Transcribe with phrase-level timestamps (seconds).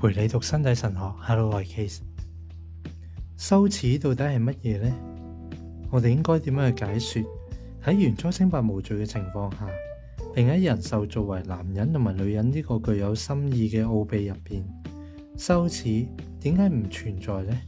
[0.00, 1.88] 陪你读身体神学，Hello，s 位。
[3.36, 4.94] 羞耻到底系乜嘢呢？
[5.90, 7.22] 我哋应该点样去解说
[7.84, 9.66] 喺原初清白无罪嘅情况下，
[10.32, 14.64] 并喺人受作为男人同埋女人呢个具有心意嘅奥秘入边，
[15.36, 16.06] 羞耻
[16.38, 17.60] 点解唔存在呢？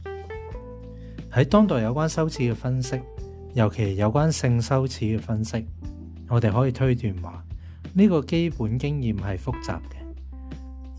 [1.33, 2.97] 喺当代有关羞耻嘅分析，
[3.55, 5.65] 尤其有关性羞耻嘅分析，
[6.29, 7.43] 我哋可以推断话
[7.93, 10.00] 呢个基本经验系复杂嘅。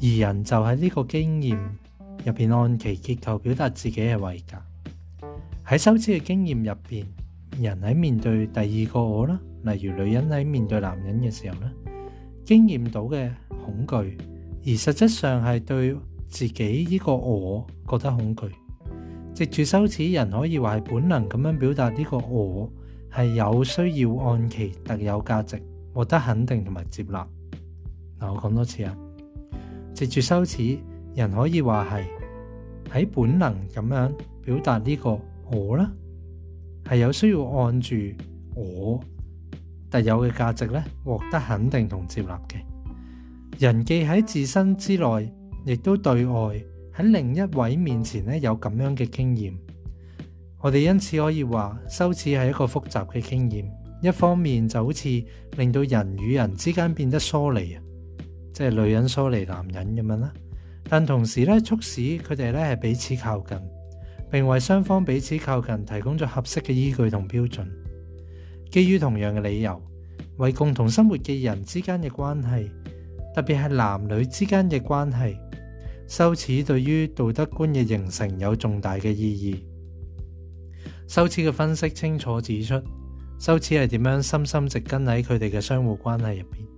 [0.04, 1.76] 而人就喺呢个经验
[2.24, 4.58] 入边，按其结构表达自己嘅位格
[5.64, 7.06] 喺羞耻嘅经验入边，
[7.60, 11.70] 人喺面对第二个我啦，例如女人喺面对男人嘅时候咧，
[12.44, 13.30] 经验到嘅
[13.64, 14.18] 恐惧，
[14.66, 18.46] 而实质上系对自己呢个我觉得恐惧。
[19.32, 22.68] 藉住羞耻，人可以话系本能咁样表达呢个我
[23.16, 25.62] 系有需要按其特有价值
[25.94, 27.24] 获得肯定同埋接纳。
[28.18, 28.94] 嗱，我讲多次啊。
[29.94, 30.78] 藉住羞耻，
[31.14, 32.04] 人可以话系
[32.90, 34.12] 喺本能咁样
[34.42, 35.18] 表达呢个
[35.50, 35.90] 我啦，
[36.90, 37.94] 系有需要按住
[38.54, 38.98] 我
[39.90, 42.56] 特有嘅价值咧，获得肯定同接纳嘅。
[43.62, 45.32] 人既喺自身之内，
[45.66, 46.54] 亦都对外
[46.96, 49.54] 喺另一位面前咧有咁样嘅经验。
[50.62, 53.70] 我哋因此可以话，羞耻系一个复杂嘅经验，
[54.00, 55.22] 一方面就好似
[55.58, 57.82] 令到人与人之间变得疏离啊。
[58.52, 60.32] 即係女人疏離男人咁樣啦，
[60.88, 63.56] 但同時咧，促使佢哋咧係彼此靠近，
[64.30, 67.66] 並為雙方彼此靠近提供咗合適嘅依據同標準。
[68.70, 69.82] 基於同樣嘅理由，
[70.36, 72.70] 為共同生活嘅人之間嘅關係，
[73.34, 75.34] 特別係男女之間嘅關係，
[76.06, 79.62] 羞恥對於道德觀嘅形成有重大嘅意義。
[81.08, 82.74] 羞恥嘅分析清楚指出，
[83.38, 86.71] 羞恥係點樣深深植根喺佢哋嘅相互關係入边。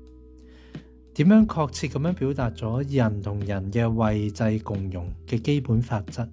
[1.14, 1.54] 点样确
[1.86, 6.28] 切咁样表达咗人同人嘅位制共融嘅基本法则？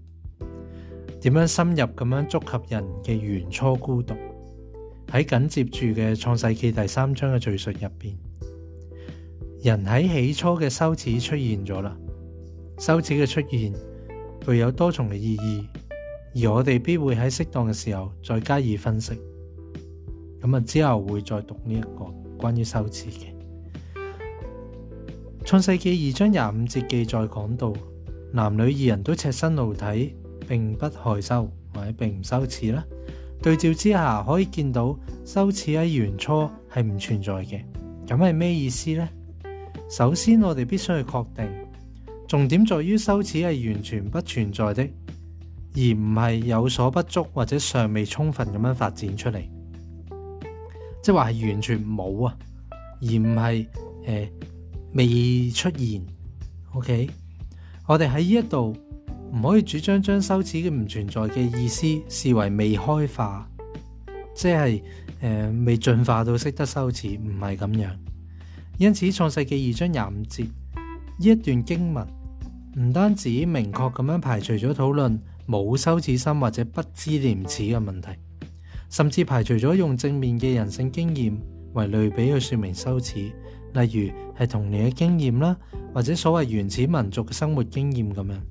[1.22, 4.16] 点样深入咁样触及人嘅原初孤独？
[5.12, 8.18] 喺紧接住嘅创世纪第三章嘅叙述入边，
[9.62, 11.96] 人喺起初嘅羞耻出现咗啦。
[12.80, 13.72] 羞耻嘅出现
[14.44, 15.68] 具有多重嘅意义，
[16.44, 19.14] 而我哋必会喺适当嘅时候再加以分析。
[20.42, 23.41] 咁啊，之后会再读呢一个关于羞耻嘅。
[25.44, 27.74] 创世纪二章廿五節記載講到，
[28.32, 30.16] 男女二人都赤身露體，
[30.48, 32.86] 並不害羞，或者並唔羞恥啦。
[33.42, 37.60] 對照之下，可以見到羞恥喺原初係唔存在嘅。
[38.08, 39.10] 咁係咩意思呢？
[39.90, 41.50] 首先，我哋必須去確定，
[42.28, 44.84] 重點在於羞恥係完全不存在的，
[45.74, 49.42] 而唔係有所不足或者尚未充分咁樣發展出嚟。
[51.02, 52.38] 即系話係完全冇啊，
[53.02, 53.66] 而唔係
[54.06, 54.28] 誒。
[54.94, 56.06] 未出現
[56.74, 57.10] ，OK，
[57.88, 58.76] 我哋喺呢一度
[59.34, 63.50] 唔可以主張將羞恥嘅唔存在嘅意思視為未開化，
[64.36, 64.82] 即係
[65.22, 67.92] 誒未進化到識得羞恥，唔係咁樣。
[68.80, 70.52] 因此，創世記二章廿五節呢
[71.26, 72.08] 一段經文，
[72.80, 78.10] 唔單止明確咁樣排除咗討論冇羞恥心或者不知廉恥嘅問題，
[78.90, 81.38] 甚至排除咗用正面嘅人性經驗。
[81.74, 83.34] 为类比去说明羞耻，例
[83.74, 85.56] 如系童年嘅经验啦，
[85.94, 88.42] 或者所谓原始民族嘅生活经验咁样，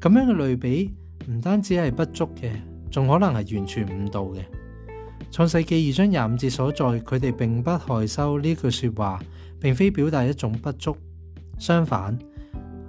[0.00, 0.94] 咁样嘅类比
[1.30, 2.50] 唔单止系不足嘅，
[2.90, 4.40] 仲可能系完全误导嘅。
[5.30, 9.22] 创世记二章廿五节所在，佢哋并不害羞呢句说话，
[9.60, 10.96] 并非表达一种不足，
[11.58, 12.18] 相反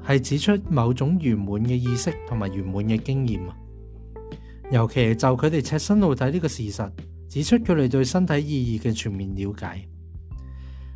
[0.07, 3.55] 系指出某种圆满嘅意识同埋圆满嘅经验啊，
[4.71, 6.91] 尤其就佢哋赤身到底呢个事实。
[7.31, 9.87] 指出佢哋对身体意义嘅全面了解。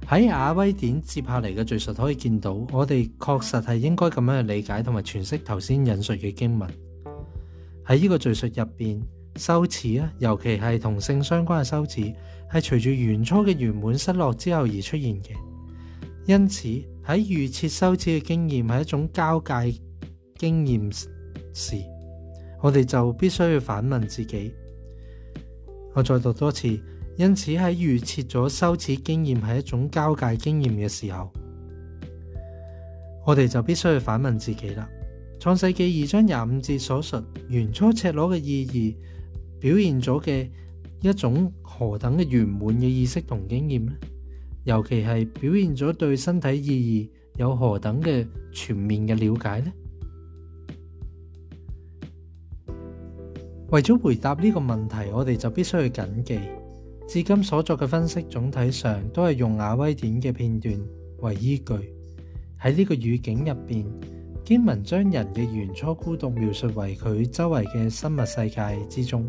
[0.05, 6.69] 喺亚威典接下嚟嘅叙述可以见到，我哋确实系应该咁样去理解同埋诠释头先引述嘅经文。
[7.85, 9.01] 喺呢个叙述入边，
[9.37, 15.29] 修耻啊，尤其系同性相关嘅修耻，系随住原初嘅圆满失落之后而出现嘅。
[16.25, 16.67] 因此
[17.07, 19.53] 喺预设修耻嘅经验系一种交界
[20.37, 21.77] 经验时，
[22.61, 24.53] 我哋就必须要反问自己。
[25.95, 26.67] 我再读多次，
[27.15, 31.31] 因此喺预设咗羞耻经验系一种交界经验嘅时候，
[33.25, 34.85] 我哋就必须去反问自己啦。
[35.39, 38.97] 创世纪二章廿五节所述原初赤裸嘅意义，
[39.61, 40.49] 表现咗嘅
[41.01, 43.93] 一种何等嘅圆满嘅意识同经验呢？
[44.65, 49.71] 尤其系表现咗对身体意义有何等嘅全面嘅了解呢？
[53.71, 56.39] 为咗回答呢个问题，我哋就必须去谨记，
[57.07, 60.75] 至今所作嘅分析总体上都系用亚威典嘅片段
[61.21, 61.73] 为依据。
[62.61, 63.83] 喺呢个语境入边，
[64.45, 69.27] 经文将人嘅原初孤独描述为佢周围嘅生物世界之中，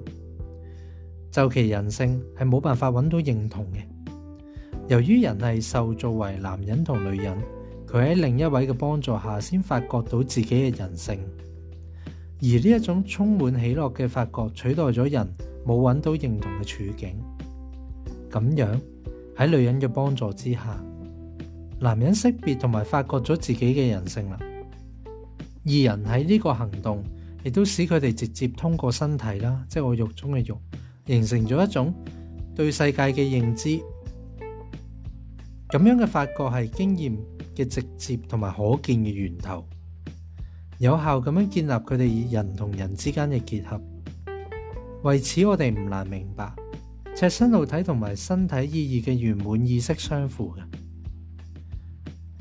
[1.30, 3.84] 就其人性系冇办法揾到认同嘅。
[4.88, 7.34] 由于人系受造为男人同女人，
[7.86, 11.18] 佢喺另一位嘅帮助下，先发觉到自己嘅人性。
[12.42, 15.26] 而呢一种充满喜乐嘅发觉，取代咗人
[15.66, 17.14] 冇揾到认同嘅处境。
[18.30, 18.78] 咁样
[19.36, 20.82] 喺女人嘅帮助之下，
[21.80, 24.36] 男人识别同埋发觉咗自己嘅人性啦。
[25.64, 27.02] 二人喺呢个行动，
[27.42, 30.60] 亦都使佢哋直接通过身体啦，即系我肉中嘅肉，
[31.06, 31.92] 形成咗一种
[32.54, 33.80] 对世界嘅认知。
[35.70, 37.16] 咁样嘅发觉系经验
[37.54, 39.66] 嘅直接同埋可见嘅源头。
[40.78, 43.80] 有效咁样建立佢哋人同人之间嘅结合，
[45.02, 46.52] 为此我哋唔难明白，
[47.16, 50.60] 赤身露体同埋身体意义嘅圆满意识相符嘅，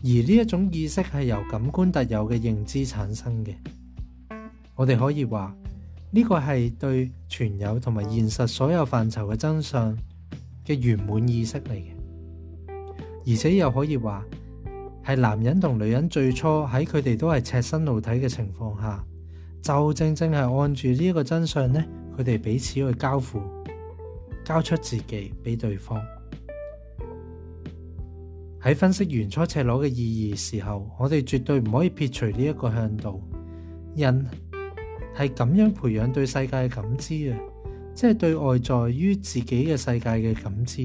[0.03, 3.53] 而呢一种意识系由感官特有嘅认知产生嘅。
[4.75, 5.55] 我哋可以话
[6.11, 9.97] 呢个系对存有同埋现实所有范畴嘅真相
[10.65, 12.81] 嘅圆满意识嚟嘅，
[13.27, 14.25] 而且又可以话。
[15.07, 19.05] 系男人同女人最初喺佢哋都系赤身露体嘅情况下，
[19.61, 21.83] 就正正系按住呢个真相呢，
[22.17, 23.39] 佢哋彼此去交付，
[24.43, 26.01] 交出自己俾对方。
[28.59, 33.21] 喺分析原初赤裸嘅意义时候，我哋绝对唔可以撇除呢一个向度。
[33.95, 34.25] 人
[35.17, 37.35] 系咁样培养对世界嘅感知嘅，
[37.93, 40.81] 即系对外在于自己嘅世界嘅感知。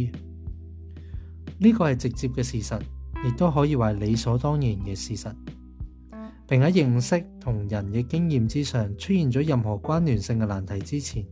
[1.57, 2.79] 呢个系直接嘅事实。
[3.23, 5.29] 亦都可以为理所当然嘅事实，
[6.49, 11.23] 并喺认识同人嘅经验之上出现咗任何关联性嘅难题之前，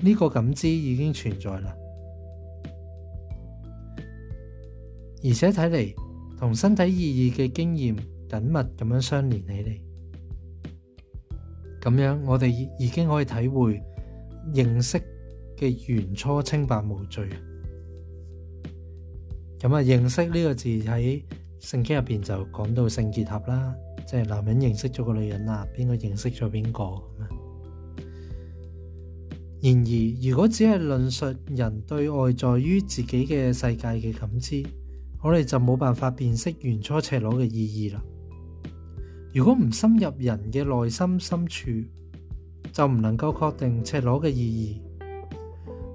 [0.00, 1.74] 呢个感知已经存在啦，
[5.22, 5.94] 而且睇嚟
[6.38, 9.80] 同身体意义嘅经验紧密咁样相连起嚟，
[11.82, 12.46] 咁样我哋
[12.78, 13.78] 已经可以体会
[14.54, 14.98] 认识
[15.58, 17.28] 嘅原初清白无罪。
[19.64, 21.22] 咁啊，認識呢個字喺
[21.58, 23.74] 聖經入邊就講到性潔合啦，
[24.06, 27.28] 即系男人認識咗個女人啊，邊個認識咗邊個咁啊。
[29.62, 29.92] 然而，
[30.28, 34.62] 如果只係論述人對外在於自己嘅世界嘅感知，
[35.22, 38.02] 我哋就冇辦法辨識原初赤裸嘅意義啦。
[39.32, 44.93] 如果唔深入人嘅內心深處，就唔能夠確定赤裸嘅意義。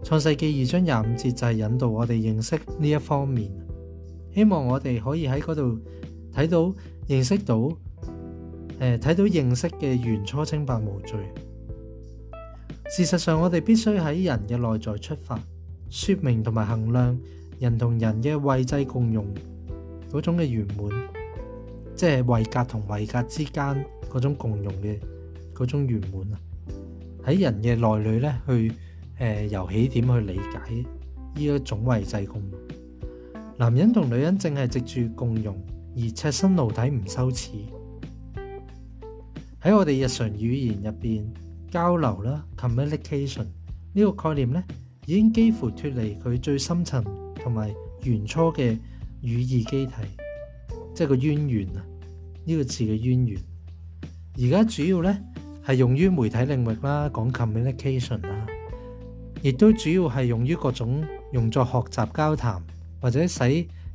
[0.04, 3.52] 創世記二章廿五節就係引導我哋認識呢一方面，
[4.34, 5.80] 希望我哋可以喺嗰度
[6.34, 6.74] 睇到
[7.08, 7.74] 認識到，誒
[8.80, 11.18] 睇到認識嘅原初清白無罪。
[12.90, 15.40] 事實上，我哋必須喺人嘅內在出發，
[15.90, 17.18] 说明同埋衡量
[17.60, 19.28] 人同人嘅位制共用
[20.12, 21.10] 嗰種嘅圓滿，
[21.96, 24.98] 即係位格同位格之間嗰種共用嘅
[25.54, 26.40] 嗰種圓滿啊！
[27.26, 28.74] 喺人嘅內裏咧去。
[29.20, 30.84] 誒由起點去理解呢
[31.36, 32.42] 一種為制共
[33.58, 35.62] 男人同女人，正係藉住共用
[35.98, 37.50] 而赤身露體，唔羞恥。
[39.62, 41.26] 喺我哋日常語言入邊
[41.70, 43.44] 交流啦，communication
[43.94, 44.64] 呢個概念咧
[45.06, 47.04] 已經幾乎脱離佢最深層
[47.36, 48.80] 同埋原初嘅
[49.22, 49.92] 語義機體，
[50.96, 51.84] 即係個淵源啊。
[52.46, 53.40] 呢個字嘅淵源
[54.42, 55.22] 而家主要咧
[55.66, 58.49] 係用於媒體領域啦，講 communication 啦。
[59.42, 62.62] 亦都主要係用於各種用作學習、交談
[63.02, 63.44] 或者使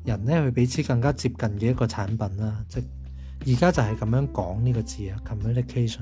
[0.05, 2.65] 人咧去彼此更加接近嘅一個產品啦。
[2.69, 2.83] 即
[3.53, 6.01] 而家就係咁樣講呢個字啊，communication。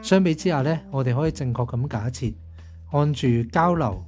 [0.00, 2.34] 相比之下咧，我哋可以正確咁假設，
[2.92, 4.04] 按住交流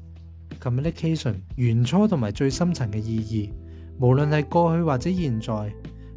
[0.60, 3.50] communication 原初同埋最深層嘅意義，
[4.00, 5.72] 無論係過去或者現在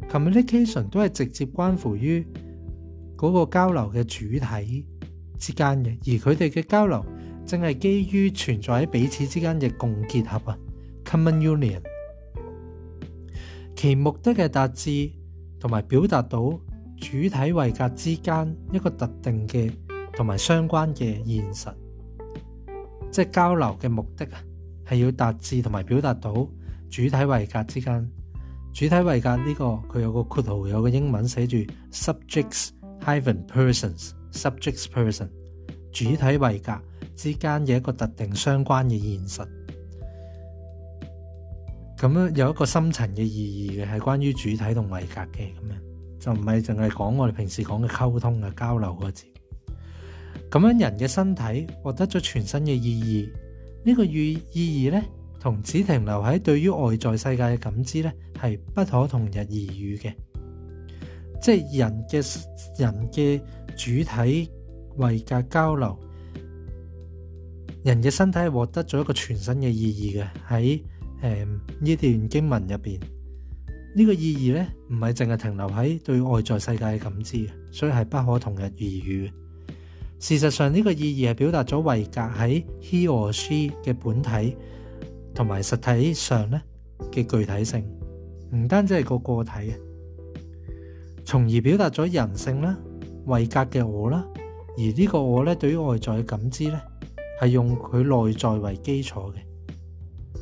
[0.08, 2.24] ，communication 都係直接關乎於
[3.16, 4.86] 嗰個交流嘅主体
[5.38, 7.04] 之間嘅，而佢哋嘅交流。
[7.48, 10.58] 正係基於存在喺彼此之間嘅共結合啊
[11.02, 11.80] ，common union。
[13.74, 15.10] 其目的嘅達至
[15.58, 19.72] 同埋表達到主體位格之間一個特定嘅
[20.12, 21.72] 同埋相關嘅現實，
[23.10, 24.42] 即系交流嘅目的啊，
[24.86, 26.32] 係要達至同埋表達到
[26.90, 28.08] 主體位格之間。
[28.74, 31.56] 主體位格呢個佢有個括號，有個英文寫住
[31.90, 32.68] subjects
[33.00, 35.28] having persons subjects person
[35.90, 36.78] 主體位格。
[37.18, 39.46] 之間嘅一個特定相關嘅現實，
[41.98, 49.24] 咁样有一個深層嘅意義嘅，係關於主体同位格嘅咁樣，就唔係淨係講我哋平時講嘅溝通嘅交流嗰字。
[50.48, 53.30] 咁樣人嘅身體獲得咗全新嘅意義，
[53.84, 55.02] 呢個意意義咧
[55.40, 60.14] 同只停留喺對於外在世界嘅感知咧係不可同日而語嘅，
[61.42, 62.42] 即係人嘅
[62.78, 63.40] 人嘅
[63.76, 64.48] 主体
[64.98, 65.98] 位格交流。
[67.84, 70.82] 人嘅身体系获得咗一个全新嘅意义嘅喺
[71.22, 71.46] 诶
[71.80, 73.00] 呢段经文入边
[73.94, 79.30] 呢个意义咧唔系净系停留喺对外在世界嘅感知，所以系不可同日而语。
[80.18, 84.56] 事实上呢个意义系表达咗维格喺 he or she 嘅本体
[85.34, 86.60] 同埋实体上咧
[87.12, 87.84] 嘅具体性，
[88.54, 89.72] 唔单止系个个体嘅，
[91.24, 92.76] 从而表达咗人性啦，
[93.26, 94.24] 维格嘅我啦，
[94.76, 96.78] 而呢个我咧对于外在嘅感知咧。
[97.40, 100.40] 系用佢内在为基础嘅，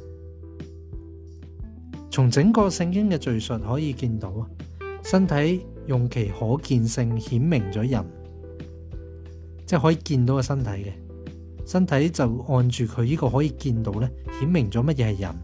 [2.11, 4.49] 从整个圣经嘅叙述可以见到啊，
[5.05, 8.03] 身体用其可见性显明咗人，
[9.67, 10.93] 即系可以见到个身体嘅
[11.71, 15.35] 身体就按住佢呢个可以见到咧，显明咗乜嘢系人，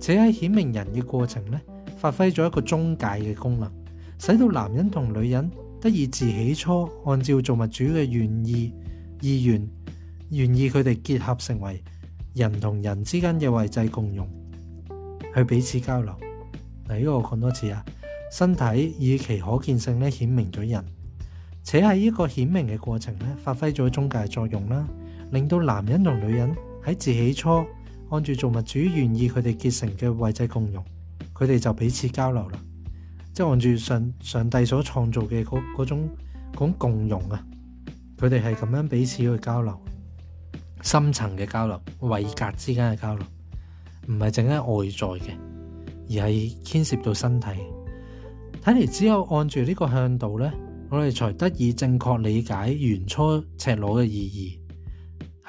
[0.00, 1.60] 且喺显明人嘅过程咧，
[1.98, 3.70] 发挥咗一个中介嘅功能，
[4.18, 5.48] 使到男人同女人
[5.80, 8.72] 得以自起初按照造物主嘅愿意
[9.20, 9.64] 意愿。
[10.30, 11.82] 願意佢哋結合成為
[12.34, 14.28] 人同人之間嘅位制共用，
[15.34, 16.14] 去彼此交流。
[16.88, 17.84] 嗱，呢個我講多次啊。
[18.32, 20.84] 身體以其可見性咧，顯明咗人，
[21.64, 24.86] 且喺呢個顯明嘅過程咧，發揮咗中介作用啦，
[25.32, 27.64] 令到男人同女人喺自起初
[28.08, 30.84] 按住做物主願意佢哋結成嘅位制共用，
[31.34, 32.58] 佢哋就彼此交流啦。
[33.32, 36.08] 即係按住上上帝所創造嘅嗰嗰種
[36.78, 37.44] 共用啊，
[38.16, 39.74] 佢哋係咁樣彼此去交流。
[40.82, 43.24] 深層嘅交流，位格之間嘅交流，
[44.08, 45.36] 唔係净係外在嘅，
[46.08, 47.46] 而係牽涉到身體。
[48.62, 50.50] 睇嚟只有按住呢個向度呢，
[50.90, 54.60] 我哋才得以正確理解原初赤裸嘅意義。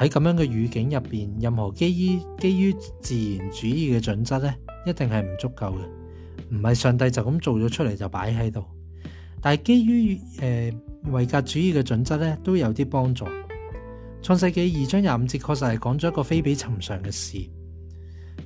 [0.04, 4.54] 喺咁樣嘅語境入边，任何基於基于自然主義嘅準則呢，
[4.86, 5.80] 一定係唔足夠嘅。
[6.50, 8.64] 唔係上帝就咁做咗出嚟就擺喺度。
[9.42, 10.74] 但係基於诶
[11.12, 13.26] 维格主義嘅準則呢，都有啲幫助。
[14.22, 17.38] 創世纪二章廿五節確實係講咗一個非比尋常嘅事，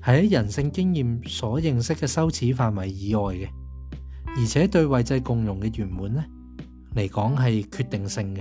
[0.02, 3.50] 係喺人性經驗所認識嘅羞恥範圍以外嘅，
[4.40, 6.24] 而且對位制共融嘅圆满呢
[6.96, 8.38] 嚟講係決定性嘅。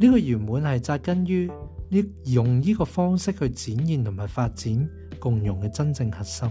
[0.00, 1.46] 呢個圆满係扎根於
[1.88, 4.86] 呢用呢個方式去展現同埋發展
[5.18, 6.46] 共融嘅真正核心。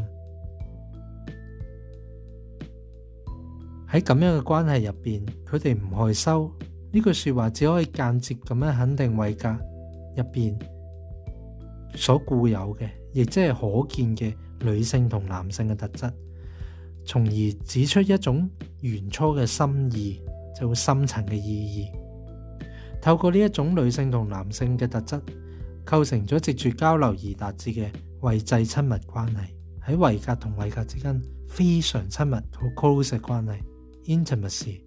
[3.87, 6.51] 喺咁樣嘅關係入边，佢哋唔害羞。
[6.91, 9.49] 呢句说話只可以間接咁樣肯定維格
[10.15, 10.57] 入邊
[11.95, 16.11] 所固有嘅，亦即係可見嘅女性同男性嘅特質，
[17.05, 18.49] 從而指出一種
[18.81, 20.21] 原初嘅心意，
[20.57, 23.01] 就深層嘅意義。
[23.01, 25.21] 透過呢一種女性同男性嘅特質，
[25.85, 27.87] 構成咗直住交流而達至嘅
[28.21, 29.45] 位際親密關係，
[29.85, 33.59] 喺维格同维格之間非常親密好 close 嘅關係
[34.05, 34.86] intimacy。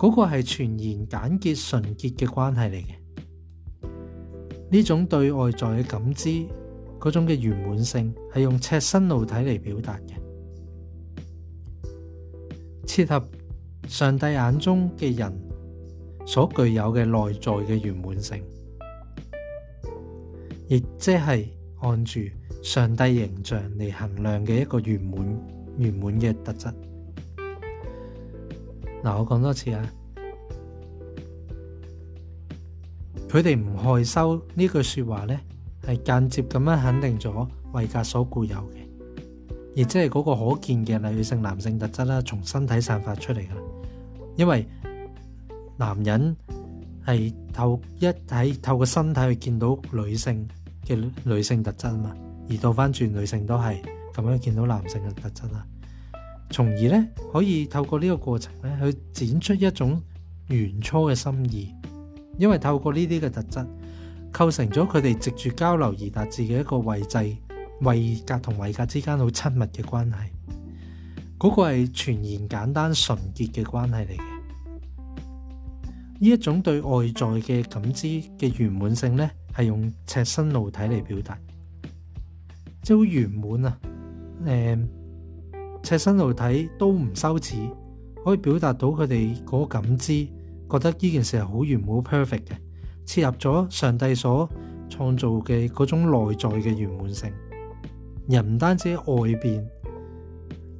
[0.00, 3.88] 嗰个系全然简洁纯洁嘅关系嚟嘅，
[4.70, 6.30] 呢种对外在嘅感知
[6.98, 10.16] 嗰种嘅圆满性，系用赤身露体嚟表达嘅，
[12.86, 13.22] 切合
[13.88, 15.30] 上帝眼中嘅人
[16.26, 18.42] 所具有嘅内在嘅圆满性，
[20.66, 21.52] 亦即系
[21.82, 22.20] 按住
[22.62, 26.68] 上帝形象嚟衡量嘅一个圆满圆满嘅特质。
[29.02, 29.82] 嗱，我講多次啊，
[33.30, 35.40] 佢哋唔害羞呢句说話呢，
[35.82, 38.76] 係間接咁樣肯定咗维格所固有嘅，
[39.74, 43.54] 亦即係嗰個可見嘅女性男性特質啦，從身體散發出嚟噶
[44.36, 44.66] 因為
[45.78, 46.36] 男人
[47.06, 50.46] 係透一睇透過身體去見到女性
[50.86, 52.14] 嘅女性特質啊嘛，
[52.50, 53.80] 而倒翻轉女性都係
[54.12, 55.64] 咁樣見到男性嘅特質啦。
[56.50, 60.02] 從而咧，可以透過呢個過程咧，去展出一種
[60.48, 61.72] 原初嘅心意。
[62.38, 63.66] 因為透過呢啲嘅特質，
[64.32, 67.36] 構成咗佢哋藉住交流而達至嘅一個位制、
[67.82, 70.16] 位格同位格之間好親密嘅關係。
[71.38, 75.88] 嗰個係全言簡單純潔嘅關係嚟嘅。
[76.18, 78.06] 呢一種對外在嘅感知
[78.38, 81.38] 嘅圓滿性咧，係用赤身露體嚟表達，
[82.82, 83.30] 即係好圓
[83.60, 83.78] 滿啊！
[84.44, 84.86] 誒。
[85.82, 87.56] 赤身露睇都唔羞耻，
[88.24, 90.24] 可以表達到佢哋嗰感知，
[90.70, 92.56] 覺得呢件事係好完滿、perfect 嘅，
[93.06, 94.48] 切入咗上帝所
[94.88, 97.32] 創造嘅嗰種內在嘅圆滿性。
[98.28, 99.66] 人唔單止外边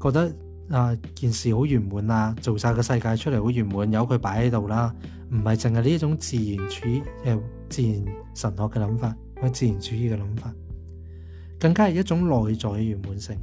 [0.01, 0.33] 覺得
[0.69, 4.95] 啊件事好圆滿啊，做晒个世界出嚟好圆滿，由佢擺喺度啦，
[5.31, 7.93] 唔係淨係呢一種自然主诶自然
[8.35, 10.53] 神學嘅諗法，或者自然主義嘅諗法，
[11.59, 13.37] 更加係一種內在嘅圆滿性。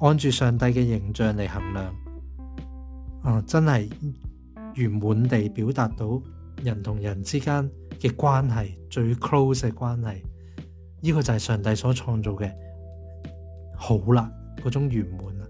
[0.00, 1.94] 按住上帝嘅形象嚟衡量，
[3.22, 3.90] 啊，真系
[4.54, 6.20] 完滿地表達到
[6.62, 7.68] 人同人之間
[8.00, 10.20] 嘅關係，最 close 嘅關係。
[11.00, 12.50] 呢個就係上帝所創造嘅
[13.76, 14.30] 好啦，
[14.64, 15.46] 嗰種完滿啦。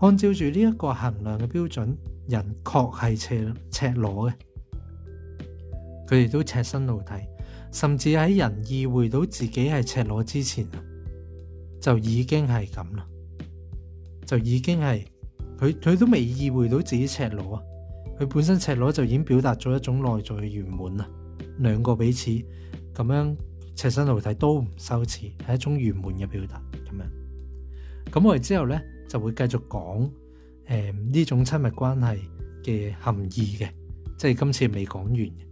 [0.00, 1.96] 按照住呢一個衡量嘅標準，
[2.28, 4.34] 人確係赤赤裸嘅，
[6.08, 7.12] 佢哋都赤身露體，
[7.72, 10.82] 甚至喺人意會到自己係赤裸之前啊。
[11.86, 13.06] 就已经系咁啦，
[14.26, 15.06] 就已经系
[15.56, 17.62] 佢佢都未意会到自己赤裸啊。
[18.18, 21.08] 佢本身赤裸就已经表达咗一种内在嘅圆满啊。
[21.58, 22.28] 两个彼此
[22.92, 23.36] 咁样
[23.76, 27.08] 赤身露体都唔羞耻，系一种圆满嘅表达咁样。
[28.10, 30.10] 咁我哋之后呢，就会继续讲
[30.64, 32.28] 诶呢种亲密关系
[32.64, 33.26] 嘅含义
[33.60, 33.68] 嘅，
[34.18, 35.45] 即系今次未讲完嘅。